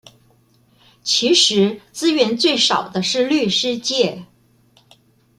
[1.03, 4.25] 其實資源最少的是律師界